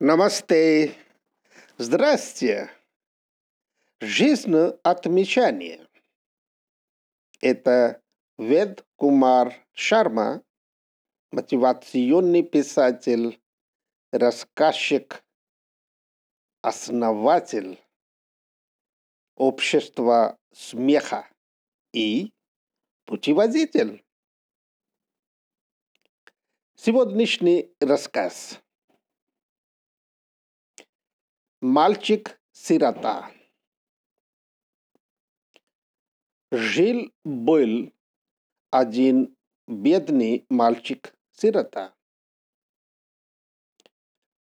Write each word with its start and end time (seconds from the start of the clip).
Намасте. 0.00 0.92
Здрасте. 1.78 2.68
Жизнь 4.00 4.52
отмечание. 4.82 5.86
Это 7.40 8.02
Вед 8.36 8.84
Кумар 8.96 9.54
Шарма, 9.72 10.42
мотивационный 11.30 12.42
писатель, 12.42 13.40
рассказчик, 14.10 15.24
основатель 16.60 17.80
общества 19.36 20.36
смеха 20.52 21.30
и 21.92 22.32
путеводитель. 23.04 24.04
Сегодняшний 26.74 27.72
рассказ– 27.78 28.60
Мальчик-сирота. 31.66 33.32
Жил-был 36.50 37.90
один 38.70 39.34
бедный 39.66 40.44
мальчик-сирота. 40.50 41.94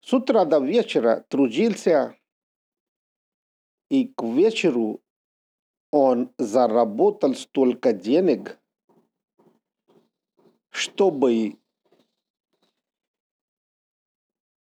С 0.02 0.12
утра 0.12 0.44
до 0.44 0.59
вечера 0.59 1.26
трудился, 1.30 2.20
и 3.88 4.09
к 4.09 4.22
вечеру 4.23 5.02
он 5.92 6.34
заработал 6.38 7.36
столько 7.36 7.94
денег, 7.94 8.59
чтобы 10.72 11.58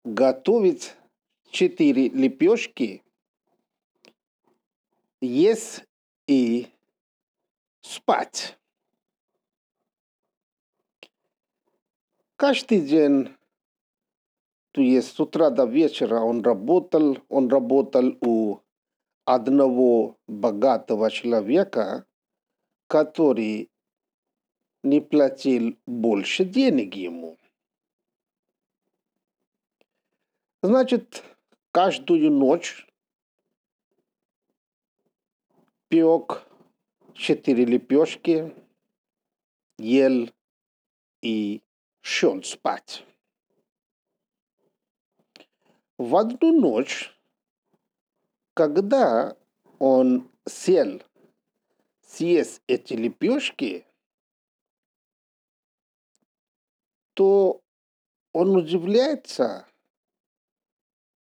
готовить 0.03 0.95
четыре 1.53 2.09
лепешки, 2.09 3.03
есть 5.21 5.85
и 6.27 6.67
спать. 7.81 8.57
Каждый 12.35 12.81
день, 12.81 13.29
то 14.71 14.81
есть 14.81 15.15
с 15.15 15.19
утра 15.19 15.51
до 15.51 15.65
вечера 15.65 16.19
он 16.21 16.41
работал, 16.41 17.19
он 17.29 17.47
работал 17.49 18.17
у 18.21 18.59
одного 19.23 20.17
богатого 20.27 21.11
человека, 21.11 22.05
который 22.87 23.69
не 24.81 24.99
платил 24.99 25.77
больше 25.85 26.43
денег 26.45 26.95
ему. 26.95 27.37
Значит, 30.63 31.23
каждую 31.73 32.31
ночь 32.31 32.85
пек 35.87 36.47
четыре 37.15 37.65
лепешки, 37.65 38.53
ел 39.79 40.29
и 41.21 41.63
шел 42.01 42.43
спать. 42.43 43.03
В 45.97 46.15
одну 46.15 46.59
ночь, 46.59 47.11
когда 48.53 49.35
он 49.79 50.29
сел 50.45 51.01
съесть 52.05 52.61
эти 52.67 52.93
лепешки, 52.93 53.87
то 57.15 57.63
он 58.31 58.55
удивляется, 58.55 59.67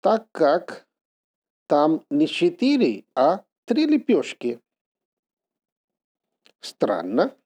так 0.00 0.30
как 0.32 0.86
там 1.66 2.04
не 2.10 2.26
четыре, 2.26 3.04
а 3.14 3.44
три 3.64 3.86
лепешки. 3.86 4.60
Странно. 6.60 7.36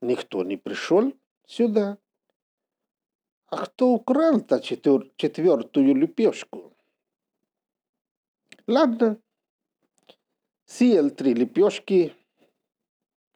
Никто 0.00 0.42
не 0.42 0.56
пришел 0.56 1.12
сюда. 1.46 1.98
А 3.46 3.66
кто 3.66 3.90
украл-то 3.90 4.56
четвер- 4.60 5.10
четвертую 5.16 5.94
лепешку? 5.94 6.74
Ладно. 8.66 9.20
Съел 10.64 11.10
три 11.10 11.34
лепешки, 11.34 12.16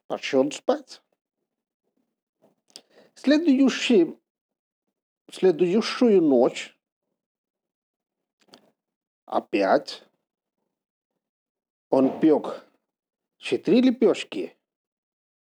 пошел 0.07 0.51
спать. 0.51 1.01
Следующий, 3.13 4.17
следующую 5.31 6.21
ночь 6.21 6.76
опять 9.27 10.03
он 11.89 12.19
пек 12.19 12.65
четыре 13.37 13.91
лепешки, 13.91 14.57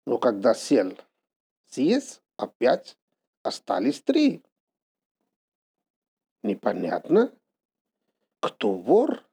но 0.06 0.18
когда 0.18 0.54
сел 0.54 0.96
съесть, 1.66 2.22
опять 2.36 2.96
остались 3.42 4.00
три. 4.00 4.42
Непонятно, 6.42 7.32
кто 8.40 8.72
вор, 8.74 9.24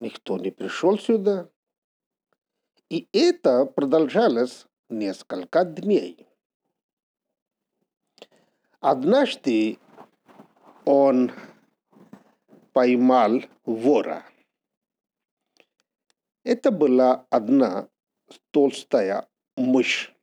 никто 0.00 0.38
не 0.38 0.50
пришел 0.50 0.98
сюда. 0.98 1.50
И 2.88 3.08
это 3.12 3.66
продолжалось 3.66 4.66
несколько 4.88 5.64
дней. 5.64 6.28
Однажды 8.80 9.78
он 10.84 11.32
поймал 12.72 13.42
вора. 13.64 14.24
Это 16.44 16.70
была 16.70 17.26
одна 17.30 17.88
толстая 18.50 19.28
мышь. 19.56 20.14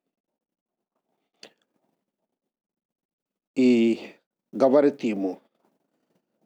И 3.56 4.16
говорит 4.52 5.04
ему, 5.04 5.42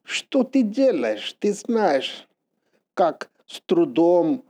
что 0.03 0.44
ты 0.44 0.64
делаешь? 0.64 1.34
Ты 1.40 1.53
знаешь, 1.53 2.28
как 2.94 3.31
с 3.46 3.62
трудом 3.62 4.44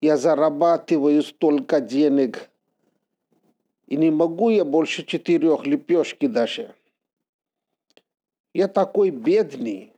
я 0.00 0.16
зарабатываю 0.16 1.22
столько 1.22 1.80
денег, 1.80 2.50
и 3.86 3.96
не 3.96 4.10
могу 4.10 4.50
я 4.50 4.64
больше 4.64 5.04
четырех 5.04 5.66
лепешки 5.66 6.26
даже. 6.26 6.74
Я 8.54 8.68
такой 8.68 9.10
бедный. 9.10 9.91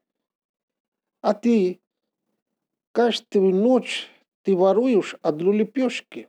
А 1.24 1.32
ты 1.32 1.80
каждую 2.92 3.54
ночь 3.54 4.10
ты 4.42 4.54
воруешь 4.54 5.16
одну 5.22 5.52
лепешки. 5.52 6.28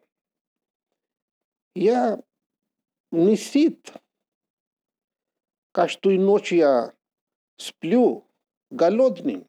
Я 1.76 2.24
не 3.12 3.36
сит. 3.36 3.92
Каждую 5.74 6.22
ночь 6.22 6.54
я 6.54 6.94
сплю 7.58 8.26
голодным. 8.70 9.46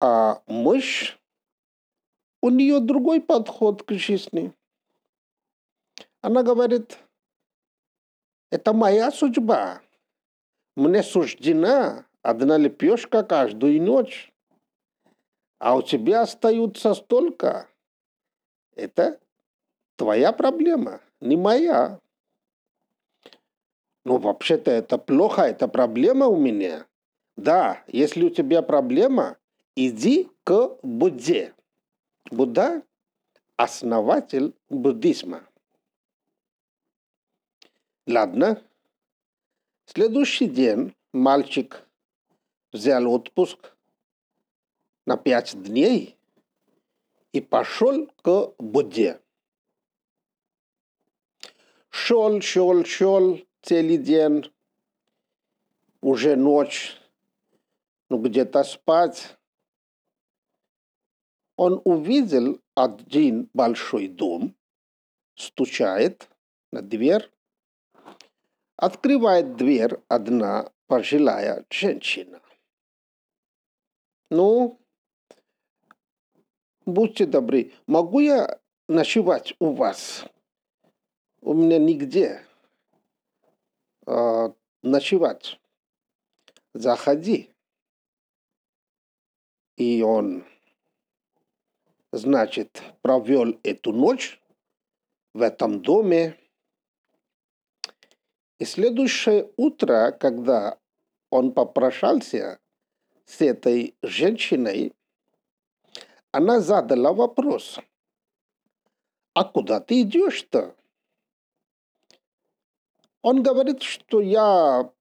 А 0.00 0.42
мышь, 0.48 1.16
у 2.42 2.50
нее 2.50 2.80
другой 2.80 3.20
подход 3.20 3.84
к 3.84 3.92
жизни. 3.92 4.52
Она 6.22 6.42
говорит, 6.42 6.98
это 8.50 8.72
моя 8.72 9.12
судьба. 9.12 9.80
Мне 10.80 11.02
суждена 11.02 12.06
одна 12.22 12.56
лепешка 12.56 13.22
каждую 13.22 13.82
ночь, 13.82 14.32
а 15.58 15.76
у 15.76 15.82
тебя 15.82 16.22
остаются 16.22 16.94
столько. 16.94 17.68
Это 18.76 19.20
твоя 19.96 20.32
проблема, 20.32 21.02
не 21.20 21.36
моя. 21.36 22.00
Ну, 24.06 24.16
вообще-то 24.16 24.70
это 24.70 24.96
плохо, 24.96 25.42
это 25.42 25.68
проблема 25.68 26.28
у 26.28 26.38
меня. 26.38 26.86
Да, 27.36 27.84
если 27.86 28.24
у 28.24 28.30
тебя 28.30 28.62
проблема, 28.62 29.36
иди 29.76 30.30
к 30.44 30.78
Будде. 30.82 31.52
Будда– 32.30 32.82
основатель 33.58 34.54
буддизма. 34.70 35.42
Ладно, 38.06 38.62
Следующий 39.92 40.46
день 40.46 40.94
мальчик 41.12 41.84
взял 42.72 43.12
отпуск 43.12 43.74
на 45.04 45.16
пять 45.16 45.60
дней 45.60 46.16
и 47.32 47.40
пошел 47.40 48.06
к 48.22 48.54
Будде. 48.58 49.20
Шел, 51.88 52.40
шел, 52.40 52.84
шел 52.84 53.40
целый 53.62 53.98
день, 53.98 54.52
уже 56.00 56.36
ночь, 56.36 56.96
ну 58.08 58.18
где-то 58.18 58.62
спать. 58.62 59.36
Он 61.56 61.82
увидел 61.84 62.60
один 62.76 63.50
большой 63.54 64.06
дом, 64.06 64.54
стучает 65.34 66.28
на 66.70 66.80
дверь, 66.80 67.28
Открывает 68.80 69.56
дверь 69.56 69.98
одна 70.08 70.72
пожилая 70.86 71.66
женщина. 71.68 72.40
Ну, 74.30 74.80
будьте 76.86 77.26
добры, 77.26 77.74
могу 77.86 78.20
я 78.20 78.58
ночевать 78.88 79.54
у 79.58 79.74
вас? 79.74 80.24
У 81.42 81.52
меня 81.52 81.76
нигде 81.76 82.42
э, 84.06 84.48
ночевать. 84.82 85.60
Заходи. 86.72 87.50
И 89.76 90.00
он, 90.00 90.46
значит, 92.12 92.82
провел 93.02 93.60
эту 93.62 93.92
ночь 93.92 94.40
в 95.34 95.42
этом 95.42 95.82
доме. 95.82 96.38
И 98.60 98.66
следующее 98.66 99.50
утро, 99.56 100.12
когда 100.12 100.78
он 101.30 101.52
попрощался 101.52 102.60
с 103.24 103.40
этой 103.40 103.96
женщиной, 104.02 104.92
она 106.30 106.60
задала 106.60 107.14
вопрос, 107.14 107.80
а 109.32 109.44
куда 109.44 109.80
ты 109.80 110.02
идешь-то? 110.02 110.76
Он 113.22 113.42
говорит, 113.42 113.80
что 113.80 114.20
я 114.20 114.92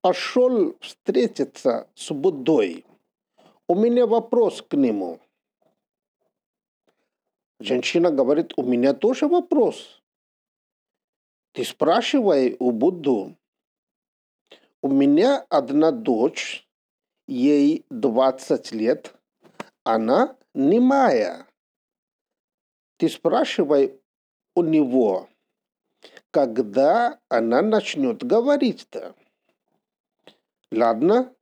пошел 0.00 0.76
встретиться 0.80 1.88
с 1.96 2.12
Буддой. 2.14 2.86
У 3.66 3.74
меня 3.74 4.06
вопрос 4.06 4.62
к 4.62 4.74
нему. 4.74 5.18
Женщина 7.58 8.12
говорит, 8.12 8.52
у 8.56 8.62
меня 8.62 8.94
тоже 8.94 9.26
вопрос. 9.26 10.01
Ты 11.52 11.64
спрашивай 11.64 12.56
у 12.58 12.70
Будду. 12.70 13.36
У 14.80 14.88
меня 14.88 15.44
одна 15.50 15.90
дочь, 15.92 16.66
ей 17.26 17.84
20 17.90 18.72
лет, 18.72 19.14
она 19.84 20.34
немая. 20.54 21.46
Ты 22.96 23.10
спрашивай 23.10 24.00
у 24.54 24.62
него, 24.62 25.28
когда 26.30 27.20
она 27.28 27.60
начнет 27.60 28.24
говорить-то. 28.24 29.14
Ладно, 30.70 31.34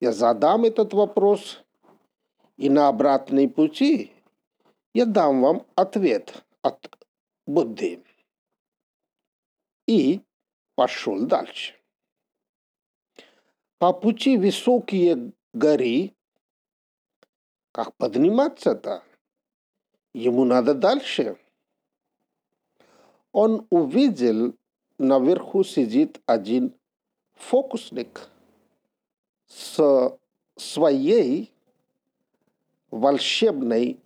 я 0.00 0.12
задам 0.12 0.64
этот 0.64 0.92
вопрос, 0.92 1.64
и 2.58 2.68
на 2.68 2.88
обратной 2.88 3.48
пути 3.48 4.12
я 4.92 5.06
дам 5.06 5.40
вам 5.40 5.66
ответ 5.76 6.44
от 6.60 6.94
Будды. 7.46 8.04
И 9.88 10.20
пошел 10.74 11.26
дальше. 11.26 11.74
По 13.78 13.92
пути 13.92 14.36
высокие 14.36 15.32
горы, 15.52 16.14
как 17.72 17.96
подниматься-то? 17.96 19.02
Ему 20.12 20.44
надо 20.44 20.74
дальше. 20.74 21.38
Он 23.32 23.66
увидел, 23.70 24.54
наверху 24.98 25.64
сидит 25.64 26.20
один 26.26 26.74
фокусник 27.34 28.28
с 29.46 30.18
своей 30.56 31.54
волшебной 32.90 34.00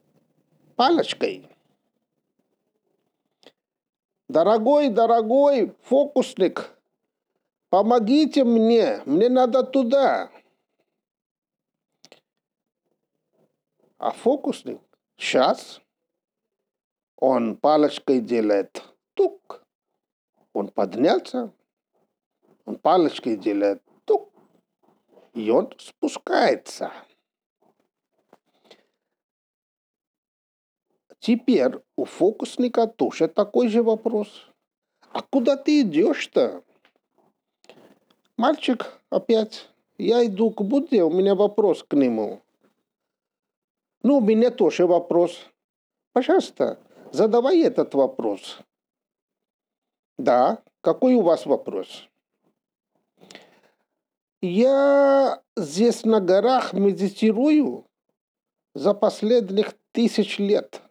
палочкой. 0.77 1.52
Дорогой, 4.33 4.89
дорогой 4.89 5.77
фокусник, 5.83 6.75
помогите 7.69 8.45
мне, 8.45 9.03
мне 9.05 9.29
надо 9.29 9.63
туда. 9.63 10.31
А 13.99 14.11
фокусник 14.11 14.81
сейчас 15.19 15.83
он 17.17 17.59
палочкой 17.59 18.21
делает 18.23 18.83
тук, 19.13 19.67
он 20.55 20.69
поднялся, 20.69 21.53
он 22.65 22.79
палочкой 22.79 23.37
делает 23.37 23.83
тук, 24.07 24.33
и 25.35 25.51
он 25.51 25.75
спускается. 25.79 26.91
Теперь 31.23 31.79
у 31.95 32.05
фокусника 32.05 32.89
тоже 32.89 33.29
такой 33.29 33.69
же 33.69 33.85
вопрос. 33.85 34.49
А 35.13 35.23
куда 35.23 35.57
ты 35.57 35.83
идешь-то? 35.83 36.65
Мальчик 38.37 38.99
опять. 39.09 39.69
Я 39.99 40.27
иду 40.27 40.51
к 40.51 40.63
Будде, 40.63 41.05
у 41.05 41.11
меня 41.11 41.37
вопрос 41.37 41.85
к 41.85 41.95
нему. 41.95 42.43
Ну, 44.03 44.17
у 44.17 44.21
меня 44.21 44.51
тоже 44.51 44.85
вопрос. 44.85 45.47
Пожалуйста, 46.13 46.81
задавай 47.13 47.61
этот 47.61 47.95
вопрос. 47.95 48.59
Да, 50.19 50.61
какой 50.81 51.15
у 51.15 51.23
вас 51.23 51.47
вопрос? 51.47 52.09
Я 54.41 55.41
здесь 55.57 56.05
на 56.05 56.21
горах 56.21 56.73
медитирую 56.73 57.87
за 58.75 58.93
последних 58.93 59.75
тысяч 59.93 60.41
лет. 60.41 60.83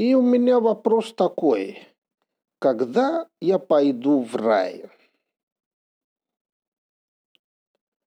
И 0.00 0.14
у 0.14 0.22
меня 0.22 0.60
вопрос 0.60 1.12
такой. 1.12 1.86
Когда 2.58 3.28
я 3.38 3.58
пойду 3.58 4.22
в 4.22 4.34
рай? 4.34 4.88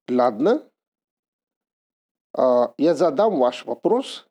Ладно, 0.09 0.67
а, 2.35 2.73
я 2.79 2.95
задам 2.95 3.37
ваш 3.37 3.63
вопрос, 3.65 4.27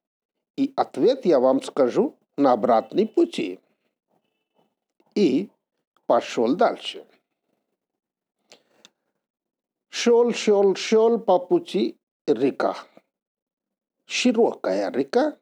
и 0.56 0.73
ответ 0.75 1.25
я 1.25 1.38
вам 1.38 1.62
скажу 1.62 2.17
на 2.37 2.50
обратной 2.50 3.06
пути. 3.06 3.61
И 5.15 5.49
пошел 6.06 6.56
дальше. 6.56 7.06
Шел, 9.88 10.32
шел, 10.32 10.75
шел 10.75 11.20
по 11.20 11.38
пути 11.38 11.97
река. 12.26 12.75
Широкая 14.06 14.91
река, 14.91 15.38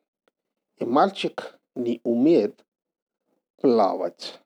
и 0.77 0.85
мальчик 0.85 1.60
не 1.83 2.01
умеет 2.05 2.65
плавать. 3.57 4.41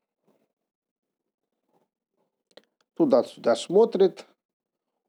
Туда-сюда 2.94 3.56
смотрит, 3.56 4.26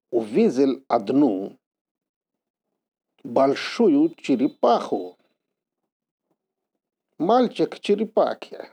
увидел 0.10 0.84
одну 0.88 1.58
большую 3.24 4.16
черепаху. 4.16 5.18
Мальчик 7.18 7.80
черепахи. 7.80 8.70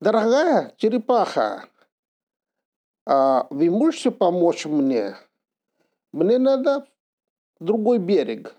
Дорогая 0.00 0.74
черепаха, 0.76 1.68
а 3.06 3.46
вы 3.50 3.70
можете 3.70 4.10
помочь 4.10 4.64
мне? 4.66 5.16
Мне 6.12 6.38
надо 6.38 6.86
другой 7.58 7.98
берег. 7.98 8.56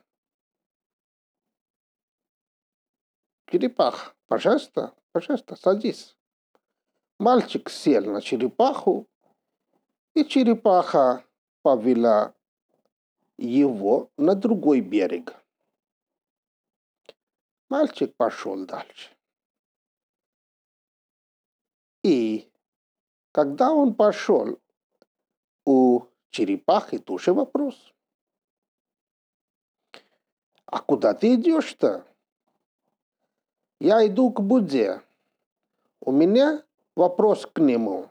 Черепах, 3.52 4.16
пожалуйста, 4.28 4.96
пожалуйста, 5.12 5.58
садись. 5.58 6.16
Мальчик 7.20 7.70
сел 7.70 8.06
на 8.06 8.22
черепаху, 8.22 9.10
и 10.14 10.24
черепаха 10.24 11.26
повела 11.62 12.34
его 13.38 14.10
на 14.16 14.36
другой 14.36 14.80
берег. 14.80 15.36
Мальчик 17.68 18.16
пошел 18.16 18.66
дальше. 18.66 19.10
И 22.04 22.50
когда 23.34 23.74
он 23.74 23.96
пошел, 23.96 24.62
у 25.66 26.06
черепахи 26.30 27.00
тоже 27.00 27.34
вопрос. 27.34 27.94
А 30.68 30.80
куда 30.80 31.14
ты 31.14 31.36
идешь-то? 31.36 32.08
Я 33.82 34.06
иду 34.06 34.30
к 34.30 34.42
Будде. 34.42 35.02
У 36.02 36.12
меня 36.12 36.64
вопрос 36.96 37.48
к 37.52 37.60
нему. 37.60 38.10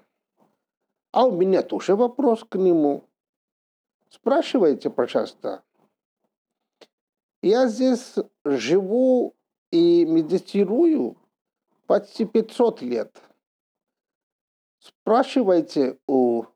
А 1.13 1.27
у 1.27 1.31
меня 1.31 1.63
тоже 1.63 1.95
вопрос 1.95 2.43
к 2.43 2.59
нему. 2.59 3.05
Спрашивайте, 4.09 4.91
пожалуйста. 4.91 5.63
Я 7.41 7.69
здесь 7.69 8.17
живу 8.45 9.37
и 9.71 10.05
медитирую 10.07 11.17
почти 11.87 12.25
500 12.25 12.83
лет. 12.83 13.23
Спрашивайте 14.81 16.01
у 16.09 16.47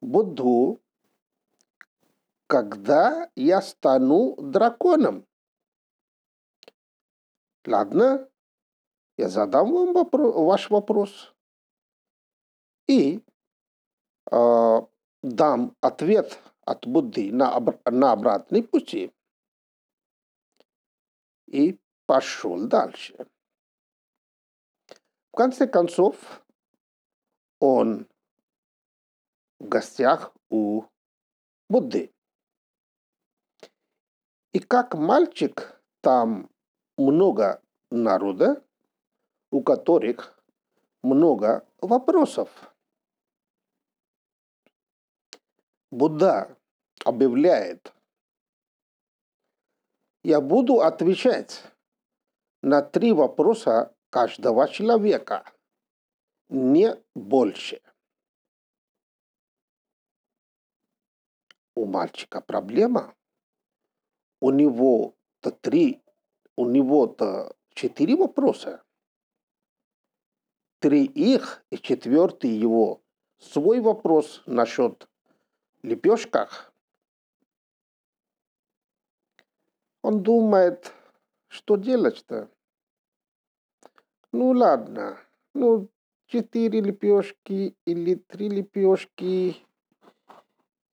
Будду, 0.00 0.80
когда 2.48 3.30
я 3.36 3.62
стану 3.62 4.34
драконом. 4.36 5.28
Ладно? 7.66 8.30
я 9.20 9.28
задам 9.28 9.72
вам 9.72 9.92
вопрос, 9.92 10.34
ваш 10.34 10.70
вопрос 10.70 11.34
и 12.88 13.20
э, 14.32 14.80
дам 15.22 15.76
ответ 15.80 16.38
от 16.62 16.86
Будды 16.86 17.30
на, 17.32 17.60
на 17.84 18.12
обратный 18.12 18.62
пути 18.62 19.12
и 21.46 21.78
пошел 22.06 22.66
дальше. 22.66 23.26
В 25.32 25.36
конце 25.36 25.66
концов, 25.68 26.42
он 27.60 28.08
в 29.58 29.68
гостях 29.68 30.32
у 30.48 30.84
Будды. 31.68 32.12
И 34.52 34.58
как 34.60 34.94
мальчик, 34.94 35.80
там 36.00 36.50
много 37.00 37.62
народа, 37.90 38.62
у 39.50 39.62
которых 39.62 40.38
много 41.02 41.66
вопросов. 41.80 42.48
Будда 45.90 46.56
объявляет, 47.04 47.92
я 50.22 50.40
буду 50.40 50.82
отвечать 50.82 51.64
на 52.62 52.82
три 52.82 53.12
вопроса 53.12 53.94
каждого 54.10 54.68
человека, 54.68 55.50
не 56.48 56.96
больше. 57.14 57.80
У 61.74 61.86
мальчика 61.86 62.40
проблема, 62.40 63.14
у 64.40 64.50
него-то 64.50 65.50
три, 65.50 66.02
у 66.60 66.66
него-то 66.66 67.56
четыре 67.72 68.16
вопроса. 68.16 68.82
Три 70.78 71.06
их 71.06 71.64
и 71.70 71.78
четвертый 71.78 72.50
его 72.50 73.00
свой 73.38 73.80
вопрос 73.80 74.42
насчет 74.44 75.08
лепешках. 75.82 76.70
Он 80.02 80.22
думает, 80.22 80.92
что 81.48 81.76
делать-то? 81.76 82.50
Ну 84.32 84.50
ладно, 84.50 85.18
ну 85.54 85.88
четыре 86.26 86.82
лепешки 86.82 87.74
или 87.86 88.16
три 88.16 88.50
лепешки. 88.50 89.56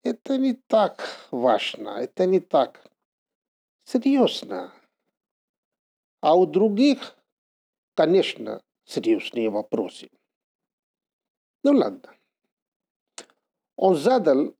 Это 0.03 0.37
не 0.37 0.53
так 0.53 1.03
важно, 1.29 1.89
это 1.89 2.25
не 2.25 2.39
так 2.39 2.89
серьезно. 3.83 4.71
А 6.19 6.35
у 6.35 6.45
других, 6.45 7.17
конечно, 7.93 8.61
серьезные 8.85 9.49
вопросы. 9.49 10.09
Ну 11.63 11.73
ладно. 11.73 12.15
Он 13.75 13.95
задал 13.95 14.55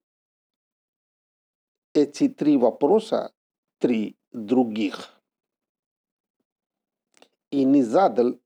эти 1.94 2.30
три 2.30 2.58
вопроса, 2.58 3.34
три 3.80 4.16
других, 4.32 5.20
и 7.50 7.64
не 7.64 7.82
задал 7.82 8.40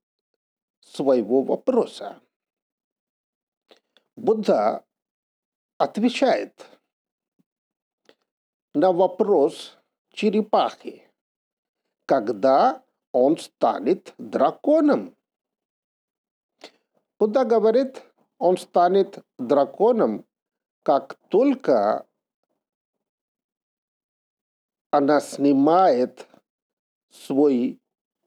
своего 0.80 1.42
вопроса. 1.42 2.20
Будда 4.16 4.86
отвечает 5.78 6.66
на 8.74 8.92
вопрос 8.92 9.76
черепахи, 10.10 11.10
когда 12.06 12.82
он 13.12 13.36
станет 13.38 14.14
драконом. 14.18 15.16
Будда 17.18 17.44
говорит, 17.44 18.02
он 18.38 18.56
станет 18.56 19.24
драконом, 19.38 20.26
как 20.82 21.14
только 21.28 22.06
она 24.90 25.20
снимает 25.20 26.26
свой 27.10 27.80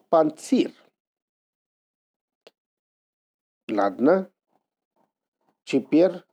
панцирь. 0.10 0.74
Ладно. 3.68 4.32
Теперь 5.64 6.24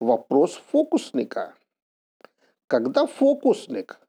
вопрос 0.00 0.56
фокусника. 0.56 1.56
Когда 2.66 3.06
фокусник 3.06 4.00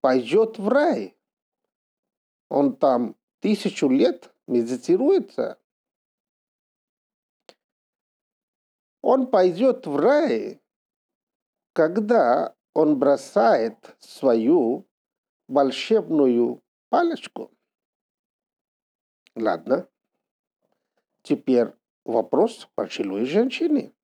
пойдет 0.00 0.58
в 0.58 0.68
рай, 0.68 1.16
он 2.50 2.76
там 2.76 3.16
тысячу 3.38 3.88
лет 3.88 4.34
медитируется, 4.46 5.58
он 9.00 9.30
пойдет 9.30 9.86
в 9.86 9.96
рай, 9.96 10.60
когда 11.72 12.54
он 12.74 12.98
бросает 12.98 13.96
свою 14.00 14.86
волшебную 15.48 16.62
палочку. 16.90 17.50
Ладно. 19.34 19.88
Теперь 21.22 21.72
вопрос 22.04 22.68
пожилой 22.74 23.24
женщины. 23.24 23.94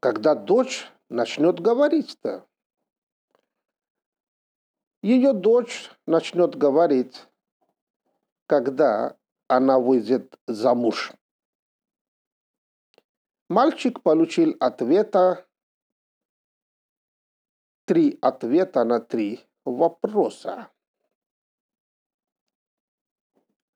Когда 0.00 0.34
дочь 0.34 0.86
начнет 1.08 1.60
говорить-то, 1.60 2.46
ее 5.02 5.32
дочь 5.32 5.90
начнет 6.06 6.56
говорить, 6.56 7.26
когда 8.46 9.18
она 9.48 9.78
выйдет 9.78 10.38
замуж. 10.46 11.12
Мальчик 13.48 14.02
получил 14.02 14.56
ответа, 14.60 15.46
три 17.84 18.18
ответа 18.22 18.84
на 18.84 19.00
три 19.00 19.44
вопроса. 19.64 20.70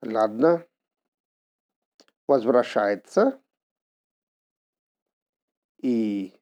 Ладно. 0.01 0.65
Возвращается. 2.27 3.41
И 5.77 6.33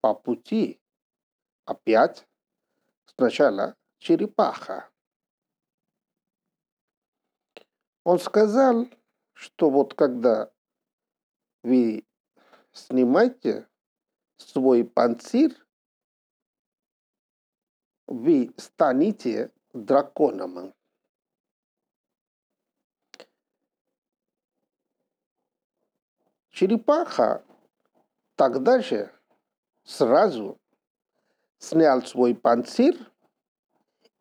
по 0.00 0.14
пути 0.14 0.80
опять 1.64 2.28
сначала 3.06 3.76
черепаха. 4.02 4.90
Он 8.02 8.18
сказал, 8.18 8.88
что 9.32 9.70
вот 9.70 9.94
когда 9.94 10.52
вы 11.62 12.04
снимаете 12.72 13.68
свой 14.38 14.84
панцирь, 14.84 15.56
вы 18.08 18.52
станете 18.56 19.52
драконом. 19.72 20.74
Черепаха 26.50 27.44
тогда 28.34 28.80
же 28.80 29.14
сразу 29.84 30.60
снял 31.58 32.02
свой 32.02 32.34
панцирь, 32.34 33.11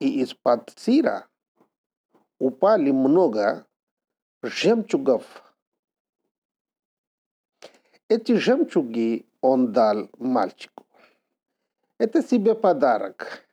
и 0.01 0.21
из 0.21 0.33
панцира 0.33 1.27
упали 2.39 2.89
много 2.89 3.67
жемчугов. 4.41 5.23
Эти 8.09 8.31
жемчуги 8.33 9.27
он 9.41 9.71
дал 9.71 10.09
мальчику. 10.17 10.87
Это 11.99 12.23
себе 12.23 12.55
подарок. 12.55 13.47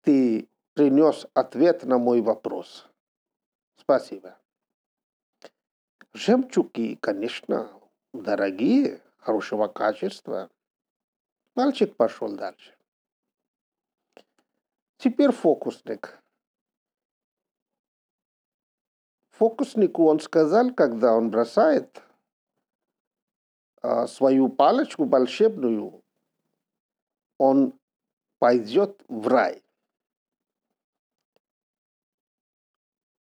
Ты 0.00 0.48
принес 0.74 1.26
ответ 1.34 1.84
на 1.84 1.98
мой 1.98 2.20
вопрос. 2.20 2.88
Спасибо. 3.76 4.36
Жемчуги, 6.14 6.96
конечно, 6.96 7.70
дорогие, 8.12 9.00
хорошего 9.18 9.68
качества. 9.68 10.50
Мальчик 11.54 11.94
пошел 11.94 12.34
дальше. 12.34 12.75
Теперь 14.98 15.30
фокусник. 15.30 16.18
Фокуснику 19.30 20.06
он 20.06 20.20
сказал, 20.20 20.72
когда 20.72 21.14
он 21.14 21.30
бросает 21.30 22.02
а, 23.82 24.06
свою 24.06 24.48
палочку 24.48 25.04
волшебную, 25.04 26.02
он 27.38 27.78
пойдет 28.38 29.04
в 29.08 29.28
рай. 29.28 29.62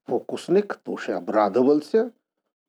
Фокусник 0.05 0.77
тоже 0.77 1.13
обрадовался, 1.13 2.11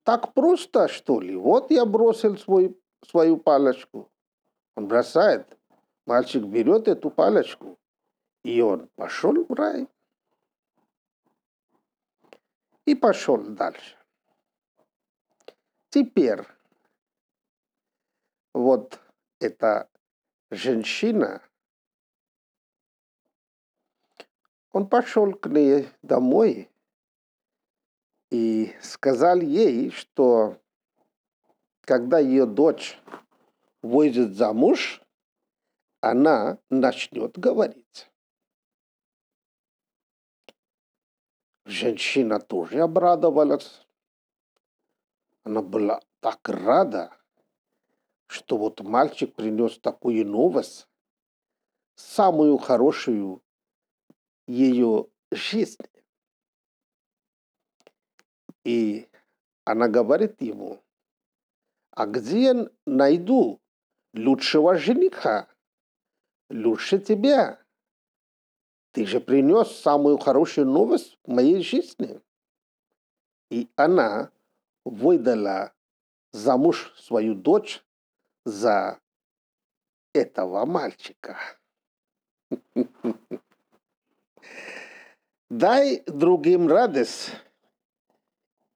так 0.04 0.35
просто, 0.35 0.88
что 0.88 1.21
ли? 1.21 1.35
Вот 1.35 1.71
я 1.71 1.87
бросил 1.87 2.37
свой, 2.37 2.78
свою 3.07 3.38
палочку. 3.38 4.11
Он 4.76 4.87
бросает. 4.87 5.57
Мальчик 6.04 6.45
берет 6.45 6.88
эту 6.88 7.11
палочку, 7.11 7.78
и 8.42 8.61
он 8.61 8.88
пошел 8.97 9.44
в 9.44 9.52
рай. 9.52 9.88
И 12.85 12.94
пошел 12.94 13.38
дальше. 13.38 13.97
Теперь 15.90 16.42
вот 18.52 19.00
эта 19.38 19.88
женщина, 20.50 21.42
он 24.73 24.88
пошел 24.88 25.35
к 25.35 25.49
ней 25.49 25.88
домой 26.02 26.70
и 28.30 28.75
сказал 28.80 29.40
ей, 29.40 29.90
что 29.90 30.61
когда 31.82 32.18
ее 32.18 32.47
дочь 32.47 32.99
выйдет 33.82 34.35
замуж, 34.35 35.02
она 36.00 36.59
начнет 36.70 37.38
говорить. 37.38 38.09
Женщина 41.70 42.40
тоже 42.40 42.80
обрадовалась. 42.80 43.86
Она 45.44 45.62
была 45.62 46.00
так 46.18 46.48
рада, 46.48 47.16
что 48.26 48.56
вот 48.56 48.80
мальчик 48.80 49.32
принес 49.36 49.78
такую 49.78 50.26
новость, 50.26 50.88
самую 51.94 52.58
хорошую 52.58 53.40
ее 54.48 55.06
жизни. 55.30 55.86
И 58.64 59.08
она 59.64 59.86
говорит 59.86 60.42
ему, 60.42 60.82
а 61.92 62.06
где 62.06 62.42
я 62.42 62.70
найду 62.84 63.60
лучшего 64.12 64.74
жениха? 64.74 65.46
Лучше 66.48 66.98
тебя. 66.98 67.59
Ты 68.92 69.06
же 69.06 69.20
принес 69.20 69.70
самую 69.70 70.18
хорошую 70.18 70.66
новость 70.66 71.16
в 71.25 71.30
моей 71.30 71.62
жизни. 71.62 72.20
И 73.50 73.68
она 73.76 74.30
выдала 74.85 75.73
замуж 76.32 76.92
свою 76.97 77.35
дочь 77.35 77.85
за 78.44 78.99
этого 80.12 80.66
мальчика. 80.66 81.38
Дай 85.50 86.02
другим 86.06 86.68
радость, 86.68 87.30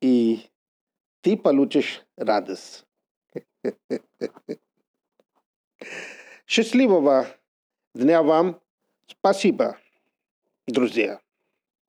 и 0.01 0.49
ты 1.21 1.37
получишь 1.37 2.05
радость. 2.17 2.87
Счастливого 6.47 7.27
дня 7.95 8.23
вам. 8.23 8.61
Спасибо, 9.07 9.79
друзья. 10.67 11.24